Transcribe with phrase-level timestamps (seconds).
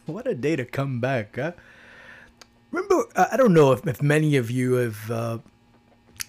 [0.04, 1.52] what a day to come back, huh?
[2.70, 5.38] Remember, I don't know if, if many of you have uh,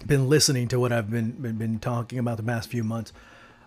[0.06, 3.12] been listening to what I've been, been, been talking about the past few months,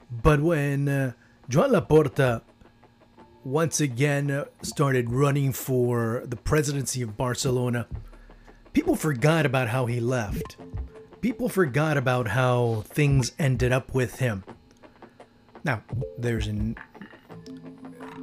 [0.10, 1.12] but when uh,
[1.48, 2.42] Joan Laporta
[3.44, 7.86] once again uh, started running for the presidency of Barcelona,
[8.80, 10.56] people forgot about how he left.
[11.20, 14.42] People forgot about how things ended up with him.
[15.66, 15.84] Now,
[16.18, 16.78] there's an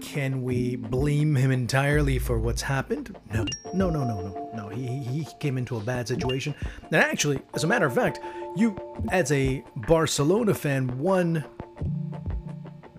[0.00, 3.14] can we blame him entirely for what's happened?
[3.34, 4.68] No, no, no, no, no, no.
[4.70, 6.54] He, he came into a bad situation.
[6.84, 8.20] And actually, as a matter of fact,
[8.56, 11.44] you, as a Barcelona fan, one,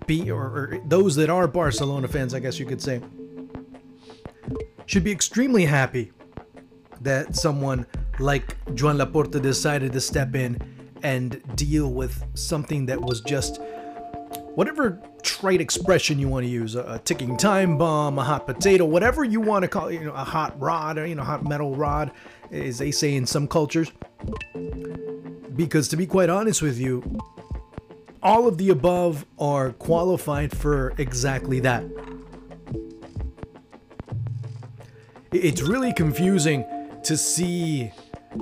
[0.05, 3.01] be or, or those that are Barcelona fans, I guess you could say,
[4.85, 6.11] should be extremely happy
[7.07, 7.85] that someone
[8.19, 10.59] like Juan Laporta decided to step in
[11.03, 13.61] and deal with something that was just
[14.55, 19.23] whatever trite expression you want to use a, ticking time bomb a hot potato whatever
[19.23, 21.75] you want to call it you know a hot rod or you know hot metal
[21.75, 22.11] rod
[22.51, 23.91] as they say in some cultures.
[25.55, 27.19] Because to be quite honest with you
[28.21, 31.85] all of the above are qualified for exactly that.
[35.31, 36.65] It's really confusing
[37.07, 37.91] to see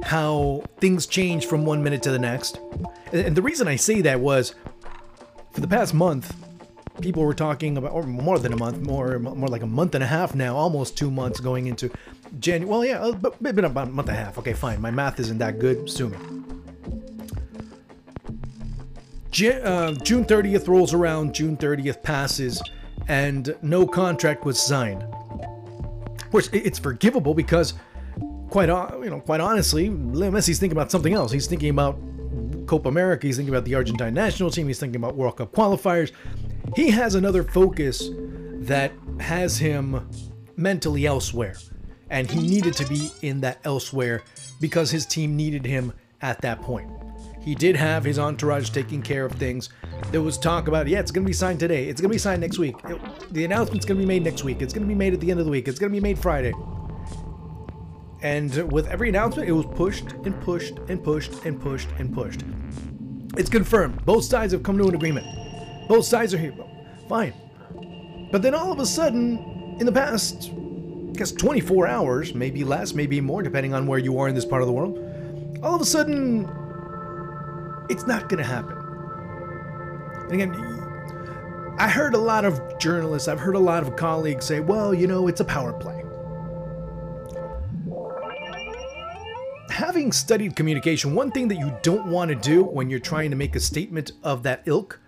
[0.04, 2.60] how things change from one minute to the next
[3.14, 4.56] and the reason i say that was
[5.56, 6.36] for the past month,
[7.00, 10.04] people were talking about, or more than a month, more more like a month and
[10.04, 11.90] a half now, almost two months going into
[12.40, 12.70] January.
[12.70, 14.38] Well, yeah, but been about a month and a half.
[14.38, 14.82] Okay, fine.
[14.82, 15.90] My math isn't that good.
[15.90, 16.18] Sue me.
[19.64, 21.34] Uh, June 30th rolls around.
[21.34, 22.62] June 30th passes,
[23.08, 25.04] and no contract was signed.
[25.04, 27.76] Of course, it's forgivable because,
[28.56, 28.70] quite
[29.04, 31.30] you know, quite honestly, Leo Messi's thinking about something else.
[31.30, 32.00] He's thinking about
[32.68, 33.28] Copa America.
[33.28, 34.66] He's thinking about the Argentine national team.
[34.68, 36.14] He's thinking about World Cup qualifiers.
[36.74, 38.12] He has another focus
[38.62, 40.10] that has him
[40.56, 41.58] mentally elsewhere.
[42.10, 44.24] And he needed to be in that elsewhere
[44.62, 46.90] because his team needed him at that point.
[47.42, 49.68] He did have his entourage taking care of things.
[50.12, 51.90] There was talk about, yeah, it's going to be signed today.
[51.90, 52.78] It's going to be signed next week.
[53.32, 54.62] The announcement's going to be made next week.
[54.62, 55.68] It's going to be made at the end of the week.
[55.68, 56.54] It's going to be made Friday.
[58.26, 62.42] And with every announcement, it was pushed and pushed and pushed and pushed and pushed.
[63.38, 64.04] It's confirmed.
[64.04, 65.28] Both sides have come to an agreement.
[65.88, 66.56] Both sides are here.
[67.08, 67.36] Fine.
[68.32, 72.96] But then all of a sudden, in the past, I guess 24 hours, maybe less,
[72.96, 74.98] maybe more, depending on where you are in this part of the world,
[75.62, 76.50] all of a sudden,
[77.92, 78.76] it's not going to happen.
[80.24, 84.62] And again, I heard a lot of journalists, I've heard a lot of colleagues say,
[84.62, 86.05] well, you know, it's a power play.
[90.06, 93.36] Having studied communication, one thing that you don't want to do when you're trying to
[93.36, 95.02] make a statement of that ilk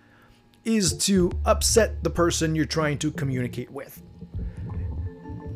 [0.64, 4.02] is to upset the person you're trying to communicate with.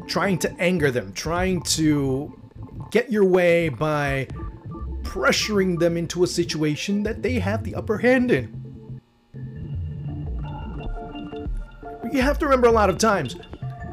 [0.06, 2.32] Trying to anger them, trying to
[2.92, 4.28] get your way by
[5.02, 9.00] pressuring them into a situation that they have the upper hand in.
[12.12, 13.34] You have to remember a lot of times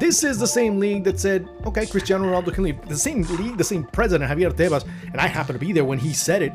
[0.00, 2.80] this is the same league that said, okay, Cristiano Ronaldo can leave.
[2.88, 5.98] The same league, the same president, Javier Tebas, and I happen to be there when
[5.98, 6.52] he said it.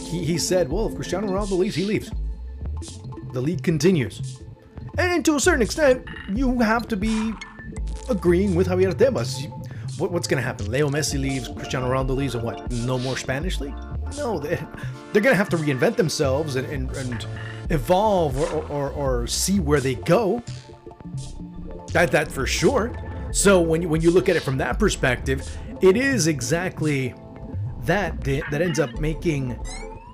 [0.00, 2.10] He, he said, well, if Cristiano Ronaldo leaves, he leaves.
[3.32, 4.40] The league continues.
[4.96, 7.32] And to a certain extent, you have to be
[8.08, 9.50] agreeing with Javier Tebas.
[9.98, 10.70] What, what's going to happen?
[10.70, 12.70] Leo Messi leaves, Cristiano Ronaldo leaves, and what?
[12.70, 13.74] No more Spanish league?
[14.16, 14.56] No, they,
[15.12, 17.26] they're going to have to reinvent themselves and, and, and
[17.70, 20.42] evolve or, or, or see where they go.
[21.94, 22.92] That that for sure.
[23.30, 25.48] So when you, when you look at it from that perspective,
[25.80, 27.14] it is exactly
[27.82, 29.56] that that ends up making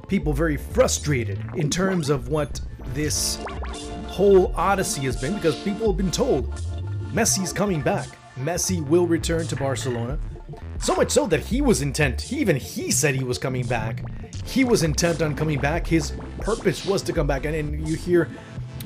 [0.07, 2.61] people very frustrated in terms of what
[2.93, 3.43] this
[4.09, 6.53] whole odyssey has been because people have been told
[7.15, 8.09] Messi's coming back.
[8.37, 10.19] Messi will return to Barcelona.
[10.81, 12.21] So much so that he was intent.
[12.21, 14.05] He, even he said he was coming back.
[14.45, 15.87] He was intent on coming back.
[15.87, 17.47] His purpose was to come back.
[17.47, 18.29] And, and you hear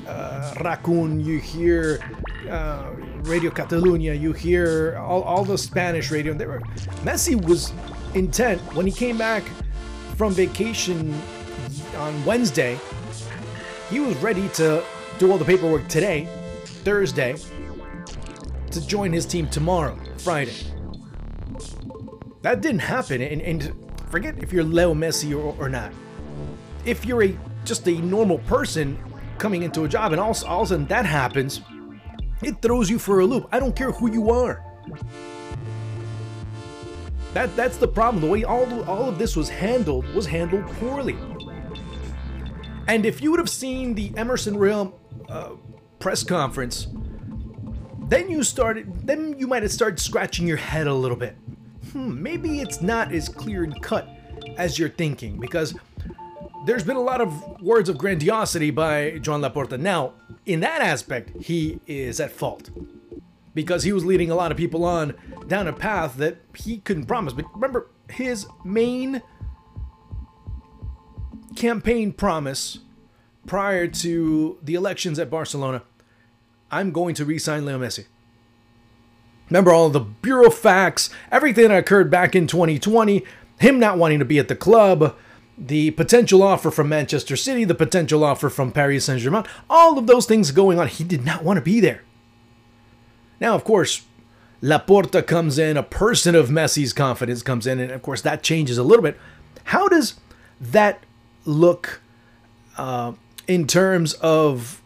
[0.07, 1.99] uh, RAC1, you hear
[2.49, 2.91] uh,
[3.23, 6.33] Radio Catalunya, you hear all, all the Spanish radio.
[6.33, 6.59] They were,
[7.03, 7.73] Messi was
[8.13, 9.43] intent when he came back
[10.15, 11.13] from vacation
[11.97, 12.79] on Wednesday.
[13.89, 14.83] He was ready to
[15.19, 16.27] do all the paperwork today,
[16.63, 17.35] Thursday,
[18.71, 20.55] to join his team tomorrow, Friday.
[22.41, 23.73] That didn't happen, and, and
[24.09, 25.91] forget if you're Leo Messi or, or not.
[26.85, 28.97] If you're a just a normal person
[29.39, 31.61] coming into a job and all, all of a sudden that happens,
[32.41, 33.47] it throws you for a loop.
[33.51, 34.63] I don't care who you are.
[37.33, 38.21] That that's the problem.
[38.21, 41.17] The way all all of this was handled was handled poorly.
[42.87, 44.97] And if you would have seen the Emerson Real
[45.27, 45.51] uh,
[45.99, 46.87] press conference,
[48.07, 49.05] then you started.
[49.07, 51.35] Then you might have started scratching your head a little bit.
[51.91, 54.07] Hmm, maybe it's not as clear and cut
[54.57, 55.73] as you're thinking because
[56.65, 59.79] there's been a lot of words of grandiosity by Joan Laporta.
[59.79, 60.13] Now,
[60.45, 62.69] in that aspect, he is at fault
[63.53, 65.13] because he was leading a lot of people on
[65.47, 67.33] down a path that he couldn't promise.
[67.33, 69.21] But remember, his main
[71.55, 72.79] campaign promise
[73.47, 75.83] prior to the elections at Barcelona
[76.71, 78.05] I'm going to re sign Leo Messi.
[79.49, 83.23] Remember all the burofax, everything that occurred back in 2020,
[83.59, 85.15] him not wanting to be at the club,
[85.57, 90.07] the potential offer from Manchester City, the potential offer from Paris Saint Germain, all of
[90.07, 90.87] those things going on.
[90.87, 92.03] He did not want to be there.
[93.39, 94.01] Now, of course,
[94.61, 98.77] Laporta comes in, a person of Messi's confidence comes in, and of course that changes
[98.77, 99.17] a little bit.
[99.65, 100.19] How does
[100.59, 101.03] that
[101.45, 102.01] look
[102.77, 103.13] uh,
[103.47, 104.81] in terms of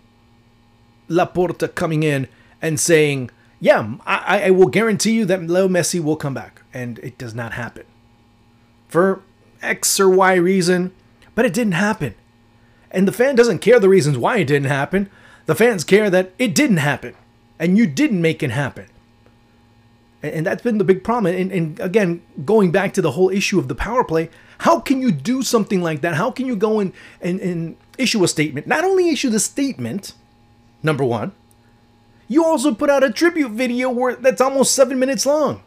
[1.10, 2.28] Laporta coming in
[2.62, 7.00] and saying, "Yeah, I, I will guarantee you that Leo Messi will come back," and
[7.00, 7.86] it does not happen
[8.88, 9.22] for
[9.62, 10.92] X or Y reason,
[11.36, 12.16] but it didn't happen.
[12.92, 15.10] And the fan doesn't care the reasons why it didn't happen.
[15.46, 17.16] The fans care that it didn't happen,
[17.58, 18.88] and you didn't make it happen.
[20.22, 21.34] And that's been the big problem.
[21.34, 24.30] And, and, again, going back to the whole issue of the power play,
[24.60, 26.16] how can you do something like that?
[26.16, 26.92] How can you go and,
[27.22, 28.68] and, and issue a statement?
[28.68, 30.14] Not only issue the statement,
[30.84, 31.32] number one,
[32.28, 35.64] you also put out a tribute video where that's almost seven minutes long.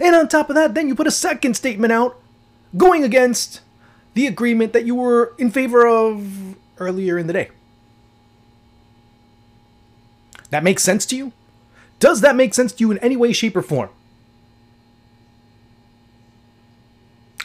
[0.00, 2.20] And on top of that, then you put a second statement out
[2.76, 3.60] going against
[4.14, 7.50] the agreement that you were in favor of earlier in the day.
[10.50, 11.32] That makes sense to you?
[11.98, 13.90] Does that make sense to you in any way, shape, or form?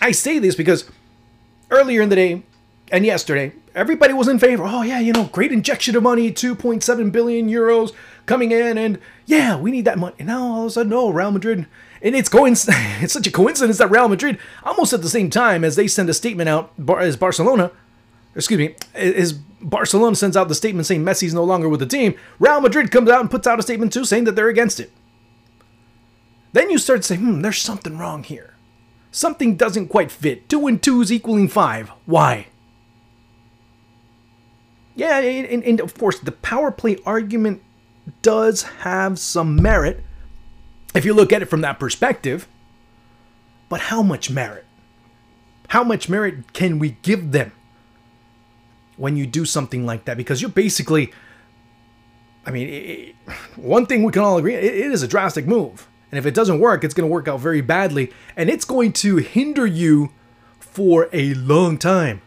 [0.01, 0.89] I say this because
[1.69, 2.43] earlier in the day
[2.91, 4.63] and yesterday, everybody was in favor.
[4.65, 7.93] Oh, yeah, you know, great injection of money, 2.7 billion euros
[8.25, 10.15] coming in, and yeah, we need that money.
[10.19, 11.65] And now all of a sudden, no, Real Madrid
[12.01, 12.55] and it's going.
[12.99, 16.09] It's such a coincidence that Real Madrid, almost at the same time as they send
[16.09, 17.71] a statement out, as Barcelona,
[18.35, 22.15] excuse me, as Barcelona sends out the statement saying Messi's no longer with the team,
[22.39, 24.91] Real Madrid comes out and puts out a statement too saying that they're against it.
[26.53, 28.55] Then you start to say, hmm, there's something wrong here.
[29.11, 30.49] Something doesn't quite fit.
[30.49, 31.89] Two and two is equaling five.
[32.05, 32.47] Why?
[34.95, 37.61] Yeah, and, and of course, the power play argument
[38.21, 40.03] does have some merit
[40.97, 42.47] if you look at it from that perspective.
[43.69, 44.65] But how much merit?
[45.69, 47.51] How much merit can we give them
[48.95, 50.17] when you do something like that?
[50.17, 51.11] Because you're basically,
[52.45, 53.15] I mean, it,
[53.57, 55.87] one thing we can all agree, it, it is a drastic move.
[56.09, 58.13] And if it doesn't work, it's going to work out very badly.
[58.37, 60.11] And it's going to hinder you
[60.59, 62.21] for a long time.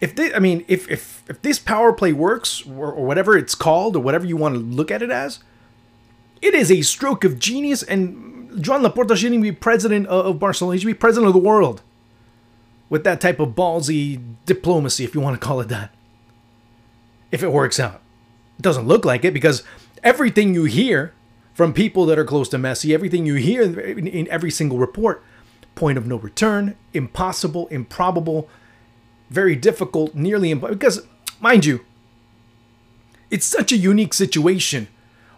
[0.00, 3.54] If this, I mean, if, if, if this power play works, or, or whatever it's
[3.54, 5.38] called, or whatever you want to look at it as,
[6.42, 10.74] it is a stroke of genius, and Joan Laporta shouldn't be president of Barcelona.
[10.74, 11.82] He should be president of the world
[12.88, 15.94] with that type of ballsy diplomacy, if you want to call it that.
[17.32, 18.00] If it works out.
[18.58, 19.62] It doesn't look like it because
[20.02, 21.12] everything you hear
[21.52, 25.22] from people that are close to Messi, everything you hear in every single report,
[25.74, 28.48] point of no return, impossible, improbable,
[29.30, 30.78] very difficult, nearly impossible.
[30.78, 31.06] Because,
[31.40, 31.84] mind you,
[33.30, 34.88] it's such a unique situation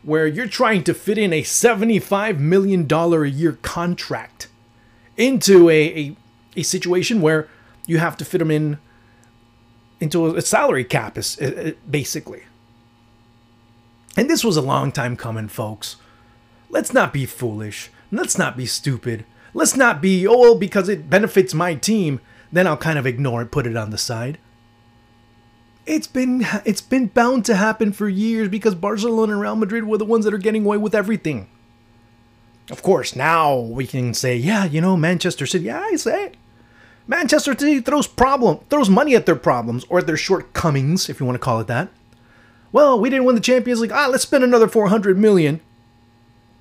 [0.08, 4.48] where you're trying to fit in a $75 million a year contract
[5.18, 6.16] into a, a,
[6.56, 7.46] a situation where
[7.86, 8.78] you have to fit them in
[10.00, 11.18] into a salary cap,
[11.90, 12.42] basically.
[14.16, 15.96] And this was a long time coming, folks.
[16.70, 17.90] Let's not be foolish.
[18.10, 19.26] Let's not be stupid.
[19.52, 23.50] Let's not be, oh, because it benefits my team, then I'll kind of ignore it,
[23.50, 24.38] put it on the side.
[25.88, 29.96] It's been it's been bound to happen for years because Barcelona and Real Madrid were
[29.96, 31.48] the ones that are getting away with everything.
[32.70, 35.64] Of course, now we can say, yeah, you know, Manchester City.
[35.64, 36.32] Yeah, I say,
[37.06, 41.24] Manchester City throws problem throws money at their problems or at their shortcomings, if you
[41.24, 41.88] want to call it that.
[42.70, 43.92] Well, we didn't win the Champions League.
[43.92, 45.60] Ah, let's spend another 400 million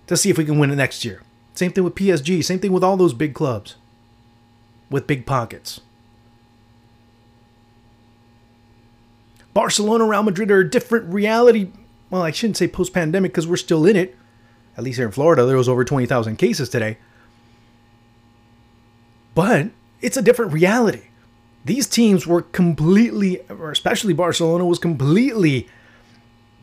[0.08, 1.22] to see if we can win it next year.
[1.54, 2.46] Same thing with PSG.
[2.46, 3.76] Same thing with all those big clubs
[4.90, 5.82] with big pockets.
[9.58, 11.72] Barcelona, Real Madrid are a different reality.
[12.12, 14.16] Well, I shouldn't say post pandemic because we're still in it.
[14.78, 17.00] At least here in Florida, there was over 20,000 cases today.
[19.34, 21.06] But it's a different reality.
[21.66, 25.68] These teams were completely, or especially Barcelona, was completely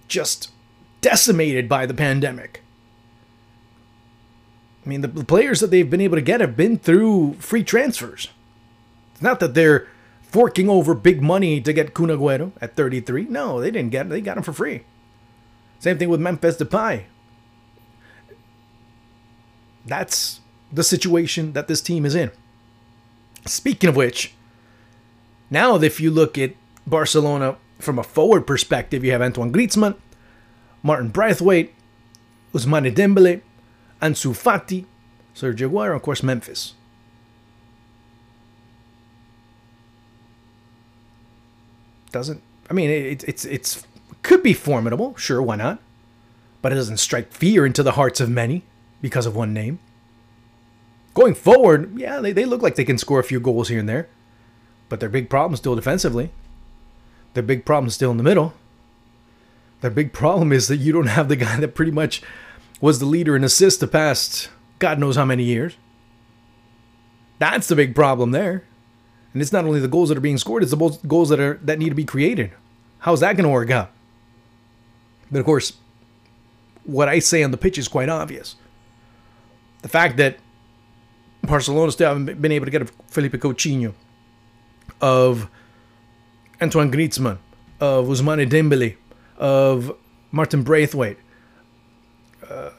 [0.06, 0.52] just
[1.00, 2.62] decimated by the pandemic.
[4.86, 7.64] I mean, the, the players that they've been able to get have been through free
[7.64, 8.28] transfers.
[9.14, 9.88] It's not that they're
[10.34, 13.26] forking over big money to get Kun Agüero at 33.
[13.26, 14.08] No, they didn't get it.
[14.08, 14.82] They got him for free.
[15.78, 17.04] Same thing with Memphis Depay.
[19.86, 20.40] That's
[20.72, 22.32] the situation that this team is in.
[23.46, 24.34] Speaking of which,
[25.50, 29.94] now if you look at Barcelona from a forward perspective, you have Antoine Griezmann,
[30.82, 31.72] Martin Braithwaite,
[32.52, 33.40] Ousmane Dembele,
[34.02, 34.84] Ansu Fati,
[35.32, 36.74] Sergio Aguero, of course, Memphis.
[42.14, 42.40] Doesn't
[42.71, 43.85] I mean it, it's it's
[44.23, 45.80] could be formidable, sure, why not?
[46.62, 48.62] But it doesn't strike fear into the hearts of many
[49.02, 49.80] because of one name.
[51.12, 53.88] Going forward, yeah, they, they look like they can score a few goals here and
[53.88, 54.09] there.
[54.88, 56.30] But their big problem is still defensively.
[57.35, 58.54] Their big problem is still in the middle.
[59.80, 62.23] Their big problem is that you don't have the guy that pretty much
[62.80, 65.76] was the leader in assists the past God knows how many years.
[67.40, 68.62] That's the big problem there.
[69.34, 71.58] And it's not only the goals that are being scored, it's the goals that are
[71.64, 72.52] that need to be created.
[73.00, 73.90] How's that going to work out?
[75.30, 75.74] But of course,
[76.84, 78.54] what I say on the pitch is quite obvious.
[79.82, 80.38] The fact that
[81.42, 83.92] Barcelona still haven't been able to get a Felipe Coutinho,
[85.00, 85.50] of
[86.62, 87.38] Antoine Griezmann,
[87.80, 88.96] of Ousmane Dembele,
[89.36, 89.94] of
[90.30, 91.18] Martin Braithwaite.
[92.48, 92.70] Uh,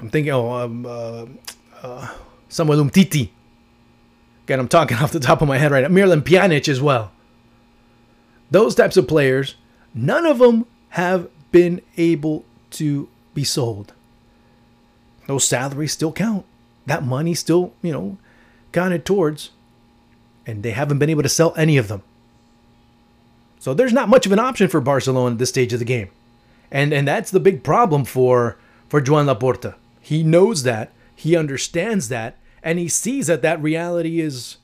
[0.00, 1.26] I'm thinking, oh, um, uh,
[1.82, 2.14] uh,
[2.48, 3.30] Samuel Umtiti.
[4.44, 5.88] Again, I'm talking off the top of my head right now.
[5.88, 7.12] Miralem Pjanic as well.
[8.50, 9.56] Those types of players,
[9.94, 13.92] none of them have been able to be sold.
[15.26, 16.44] Those salaries still count.
[16.86, 18.18] That money still, you know,
[18.72, 19.50] counted towards.
[20.46, 22.02] And they haven't been able to sell any of them.
[23.58, 26.10] So there's not much of an option for Barcelona at this stage of the game.
[26.70, 28.58] And and that's the big problem for
[28.90, 29.76] for Joan Laporta.
[30.00, 34.56] He knows that, he understands that, and he sees that that reality is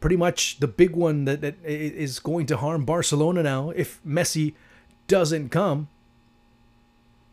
[0.00, 4.54] pretty much the big one that, that is going to harm Barcelona now if Messi
[5.06, 5.88] doesn't come.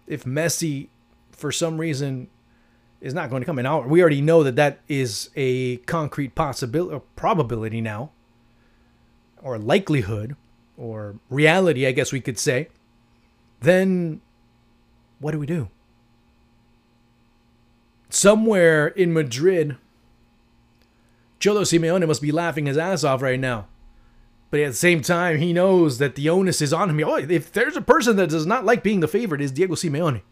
[0.07, 0.87] If Messi,
[1.31, 2.29] for some reason,
[3.01, 7.03] is not going to come, and we already know that that is a concrete possibility,
[7.15, 8.11] probability now,
[9.41, 10.35] or likelihood
[10.77, 12.69] or reality, I guess we could say,
[13.61, 14.21] then
[15.19, 15.69] what do we do?
[18.11, 19.77] Somewhere in Madrid,
[21.39, 23.67] Cholo Simeone must be laughing his ass off right now.
[24.49, 27.01] But at the same time, he knows that the onus is on him.
[27.07, 30.23] Oh, if there's a person that does not like being the favorite, is Diego Simeone.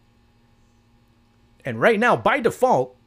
[1.63, 2.97] And right now, by default,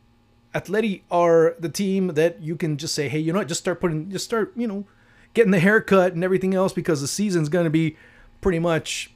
[0.55, 3.79] Atleti are the team that you can just say, hey, you know what, just start
[3.79, 4.87] putting, just start, you know,
[5.35, 7.97] getting the haircut and everything else because the season's going to be
[8.41, 9.13] pretty much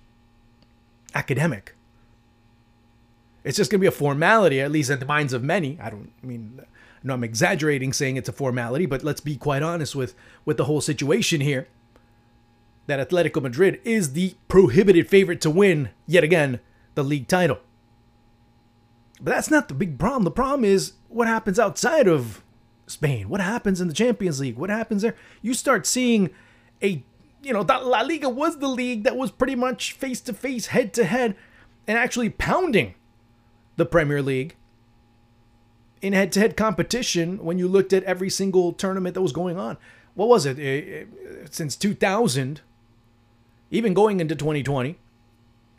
[1.14, 1.75] academic.
[3.46, 5.78] It's just going to be a formality, at least in the minds of many.
[5.80, 6.60] I don't mean,
[7.04, 10.64] no, I'm exaggerating saying it's a formality, but let's be quite honest with, with the
[10.64, 11.68] whole situation here.
[12.88, 16.58] That Atletico Madrid is the prohibited favorite to win, yet again,
[16.96, 17.60] the league title.
[19.20, 20.24] But that's not the big problem.
[20.24, 22.42] The problem is what happens outside of
[22.88, 23.28] Spain?
[23.28, 24.56] What happens in the Champions League?
[24.56, 25.14] What happens there?
[25.40, 26.30] You start seeing
[26.82, 27.04] a,
[27.44, 30.66] you know, that La Liga was the league that was pretty much face to face,
[30.66, 31.36] head to head,
[31.86, 32.96] and actually pounding
[33.76, 34.56] the Premier League
[36.02, 39.58] in head to head competition when you looked at every single tournament that was going
[39.58, 39.76] on.
[40.14, 40.58] What was it?
[40.58, 41.04] Eh, eh,
[41.50, 42.60] since 2000,
[43.70, 44.96] even going into 2020, I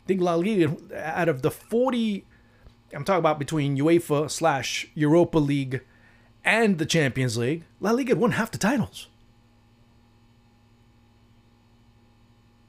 [0.06, 2.24] think La Liga, out of the 40,
[2.94, 5.82] I'm talking about between UEFA slash Europa League
[6.44, 9.08] and the Champions League, La Liga won half the titles.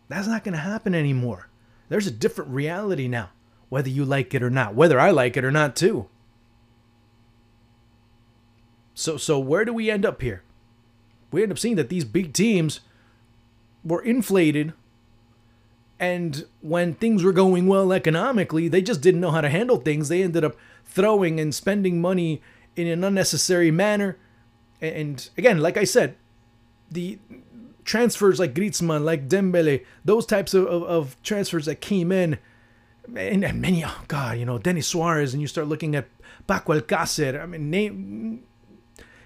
[0.10, 1.50] That's not going to happen anymore.
[1.88, 3.30] There's a different reality now,
[3.70, 6.08] whether you like it or not, whether I like it or not, too.
[8.94, 10.44] So, so where do we end up here?
[11.32, 12.82] We end up seeing that these big teams
[13.84, 14.74] were inflated,
[16.00, 20.10] and when things were going well economically, they just didn't know how to handle things.
[20.10, 22.42] They ended up throwing and spending money
[22.76, 24.18] in an unnecessary manner.
[24.82, 26.16] And again, like I said,
[26.90, 27.20] the
[27.84, 32.40] transfers like Griezmann, like Dembele, those types of, of, of transfers that came in,
[33.16, 36.08] and, and, many, oh God, you know, Denis Suarez, and you start looking at
[36.48, 37.42] Paco Alcácer.
[37.42, 38.44] I mean, name,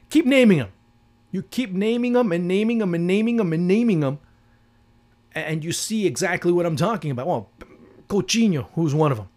[0.09, 0.71] keep naming them.
[1.31, 4.19] You keep naming them and naming them and naming them and naming them,
[5.33, 7.27] and you see exactly what I'm talking about.
[7.27, 7.49] Well,
[8.07, 9.29] Coutinho, who's one of them,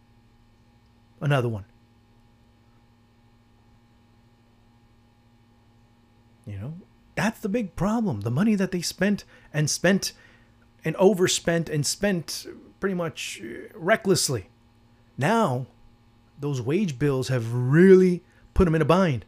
[1.20, 1.64] another one.
[6.46, 6.74] You know,
[7.14, 8.20] that's the big problem.
[8.20, 10.12] The money that they spent and spent
[10.84, 12.46] and overspent and spent
[12.86, 14.48] pretty much uh, recklessly.
[15.18, 15.66] Now,
[16.38, 18.22] those wage bills have really
[18.54, 19.24] put them in a bind.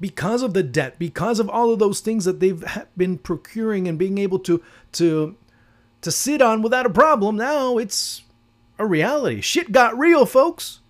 [0.00, 2.64] Because of the debt, because of all of those things that they've
[2.96, 4.60] been procuring and being able to
[4.94, 5.36] to
[6.00, 8.22] to sit on without a problem, now it's
[8.76, 9.40] a reality.
[9.40, 10.80] Shit got real, folks.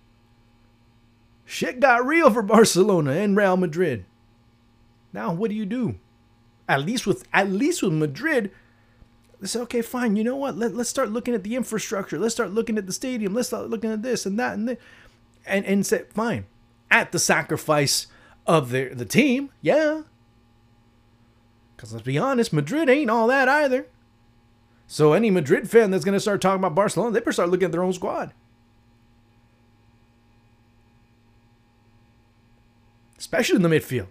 [1.45, 4.05] Shit got real for Barcelona and Real Madrid.
[5.13, 5.99] Now, what do you do?
[6.67, 8.49] At least with at least with Madrid,
[9.39, 10.15] they say, okay, fine.
[10.15, 10.57] You know what?
[10.57, 12.17] Let, let's start looking at the infrastructure.
[12.17, 13.33] Let's start looking at the stadium.
[13.33, 14.77] Let's start looking at this and that and this.
[15.45, 16.45] And and say, fine,
[16.91, 18.07] at the sacrifice
[18.45, 20.01] of the the team, yeah.
[21.75, 23.87] Because let's be honest, Madrid ain't all that either.
[24.87, 27.71] So any Madrid fan that's gonna start talking about Barcelona, they better start looking at
[27.71, 28.33] their own squad.
[33.17, 34.07] Especially in the midfield.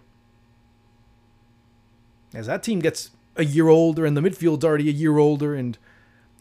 [2.33, 5.77] As that team gets a year older and the midfield's already a year older and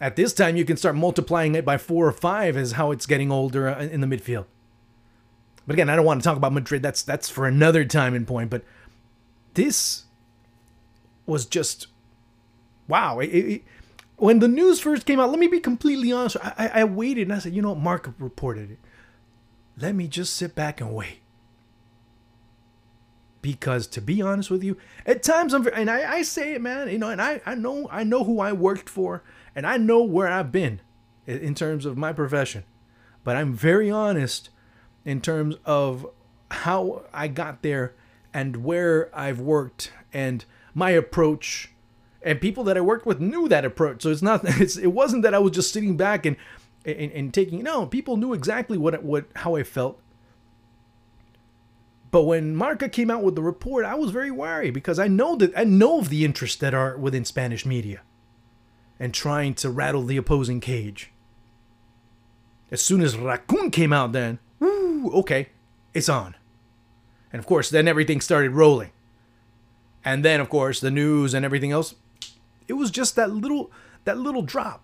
[0.00, 3.06] at this time you can start multiplying it by four or five as how it's
[3.06, 4.46] getting older uh, in the midfield.
[5.66, 6.82] But again, I don't want to talk about Madrid.
[6.82, 8.50] That's that's for another time and point.
[8.50, 8.62] But
[9.54, 10.04] this
[11.24, 11.88] was just
[12.86, 13.18] wow.
[13.18, 13.62] It, it,
[14.16, 16.36] when the news first came out, let me be completely honest.
[16.42, 18.78] I, I waited and I said, you know Marca reported it.
[19.78, 21.18] Let me just sit back and wait.
[23.46, 24.76] Because to be honest with you,
[25.06, 27.88] at times I'm and I, I say it, man, you know, and I, I know
[27.92, 29.22] I know who I worked for
[29.54, 30.80] and I know where I've been
[31.28, 32.64] in terms of my profession.
[33.22, 34.50] But I'm very honest
[35.04, 36.08] in terms of
[36.50, 37.94] how I got there
[38.34, 41.70] and where I've worked and my approach
[42.22, 44.02] and people that I worked with knew that approach.
[44.02, 46.36] So it's not it's it wasn't that I was just sitting back and
[46.84, 50.00] and, and taking no, people knew exactly what what how I felt.
[52.16, 55.36] But when Marca came out with the report, I was very wary because I know
[55.36, 58.00] that I know of the interests that are within Spanish media
[58.98, 61.10] and trying to rattle the opposing cage.
[62.70, 65.50] As soon as RAC1 came out then, woo, okay,
[65.92, 66.34] it's on.
[67.34, 68.92] And of course, then everything started rolling.
[70.02, 71.96] And then of course, the news and everything else,
[72.66, 73.70] it was just that little
[74.04, 74.82] that little drop.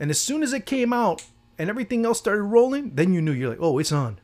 [0.00, 1.24] And as soon as it came out
[1.56, 4.18] and everything else started rolling, then you knew you're like, "Oh, it's on."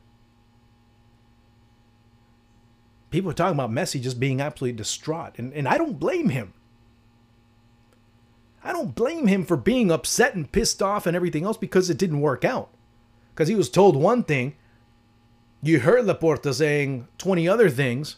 [3.11, 6.55] People are talking about Messi just being absolutely distraught, and, and I don't blame him.
[8.63, 11.99] I don't blame him for being upset and pissed off and everything else because it
[11.99, 12.71] didn't work out.
[13.35, 14.55] Because he was told one thing
[15.63, 18.17] you heard Laporta saying 20 other things.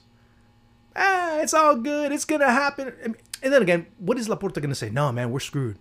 [0.96, 2.12] Ah, it's all good.
[2.12, 3.16] It's going to happen.
[3.42, 4.90] And then again, what is Laporta going to say?
[4.90, 5.78] No, man, we're screwed.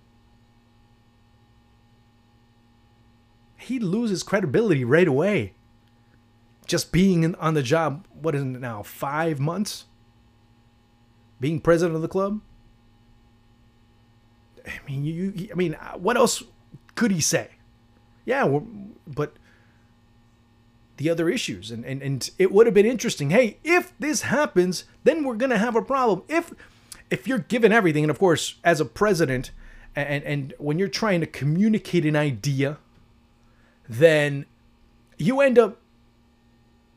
[3.57, 5.53] He loses credibility right away.
[6.71, 9.87] Just being on the job, what is it now, five months?
[11.41, 12.39] Being president of the club?
[14.65, 16.41] I mean, you, I mean, uh, what else
[16.95, 17.49] could he say?
[18.23, 18.59] Yeah,
[19.05, 19.33] but
[20.95, 21.71] the other issues.
[21.71, 23.31] And, and, and it would have been interesting.
[23.31, 26.23] Hey, if this happens, then we're going to have a problem.
[26.29, 26.53] If
[27.09, 29.51] if you're given everything, and of course, as a president,
[29.93, 32.77] and, and when you're trying to communicate an idea,
[33.89, 34.45] then
[35.17, 35.80] you end up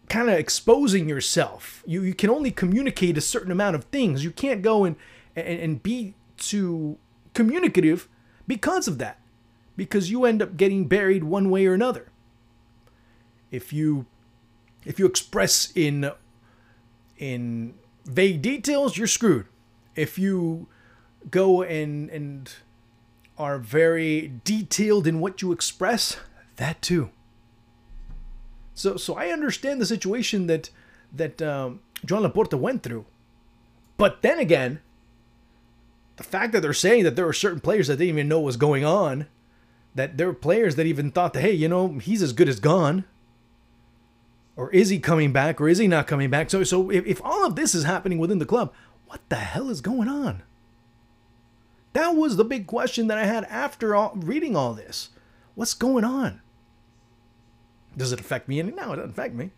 [0.08, 1.82] kind of exposing yourself.
[1.86, 4.24] You, you can only communicate a certain amount of things.
[4.24, 4.96] You can't go and,
[5.34, 6.98] and, and be too
[7.32, 8.08] communicative
[8.46, 9.18] because of that,
[9.76, 12.10] because you end up getting buried one way or another
[13.54, 14.06] if you
[14.84, 16.10] if you express in
[17.16, 19.46] in vague details, you're screwed.
[19.94, 20.66] If you
[21.30, 22.52] go and and
[23.38, 26.16] are very detailed in what you express,
[26.56, 27.10] that too.
[28.74, 30.70] So so I understand the situation that
[31.12, 33.06] that um, Joan Laporta went through,
[33.96, 34.80] but then again,
[36.16, 38.46] the fact that they're saying that there are certain players that didn't even know what
[38.46, 39.26] was going on,
[39.94, 42.60] that there were players that even thought that hey, you know, he's as good as
[42.60, 43.04] gone
[44.56, 46.50] or is he coming back or is he not coming back?
[46.50, 48.72] So, so if, if all of this is happening within the club,
[49.06, 50.42] what the hell is going on?
[51.92, 55.10] That was the big question that I had after all, reading all this.
[55.54, 56.40] What's going on?
[57.96, 58.72] Does it affect me any?
[58.72, 59.50] No, it doesn't affect me.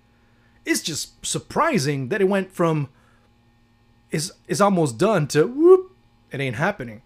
[0.64, 2.88] It's just surprising that it went from
[4.10, 5.96] is is almost done to whoop,
[6.30, 7.02] it ain't happening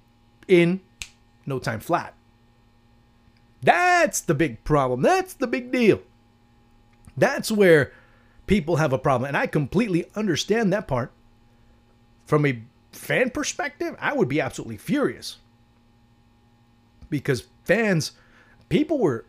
[0.49, 0.81] in
[1.47, 2.15] no time flat.
[3.63, 5.03] That's the big problem.
[5.03, 6.01] That's the big deal.
[7.17, 7.93] That's where
[8.47, 9.29] people have a problem.
[9.29, 11.13] And I completely understand that part.
[12.25, 12.63] From a
[12.93, 15.37] fan perspective, I would be absolutely furious.
[17.11, 18.13] Because fans,
[18.69, 19.27] people were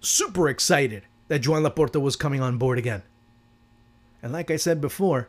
[0.00, 3.02] super excited that Joan Laporta was coming on board again.
[4.22, 5.28] And like I said before,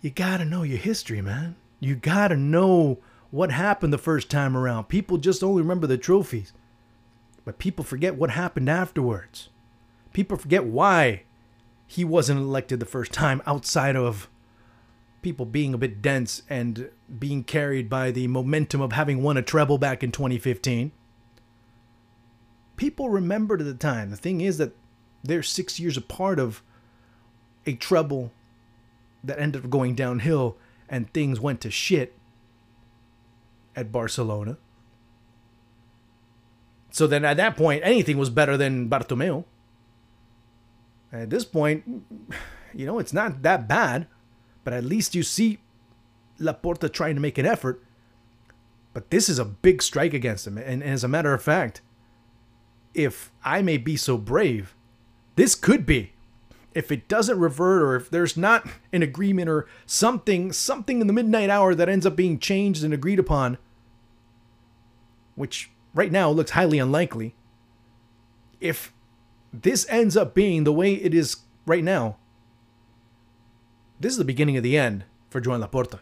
[0.00, 1.56] you gotta know your history, man.
[1.80, 2.98] You gotta know
[3.30, 4.84] what happened the first time around.
[4.84, 6.52] People just only remember the trophies,
[7.44, 9.48] but people forget what happened afterwards.
[10.12, 11.22] People forget why
[11.86, 14.28] he wasn't elected the first time outside of
[15.22, 19.42] people being a bit dense and being carried by the momentum of having won a
[19.42, 20.92] treble back in 2015.
[22.82, 24.10] People remembered at the time.
[24.10, 24.72] The thing is that
[25.22, 26.64] they're six years apart of
[27.64, 28.32] a treble
[29.22, 30.56] that ended up going downhill
[30.88, 32.12] and things went to shit
[33.76, 34.56] at Barcelona.
[36.90, 39.44] So then at that point, anything was better than Bartomeu.
[41.12, 41.84] At this point,
[42.74, 44.08] you know, it's not that bad,
[44.64, 45.60] but at least you see
[46.40, 47.80] Laporta trying to make an effort.
[48.92, 50.58] But this is a big strike against him.
[50.58, 51.80] And, and as a matter of fact,
[52.94, 54.74] if I may be so brave,
[55.36, 56.12] this could be.
[56.74, 61.12] If it doesn't revert or if there's not an agreement or something, something in the
[61.12, 63.58] midnight hour that ends up being changed and agreed upon,
[65.34, 67.34] which right now looks highly unlikely,
[68.60, 68.92] if
[69.52, 72.16] this ends up being the way it is right now,
[74.00, 76.00] this is the beginning of the end for Joan Laporta.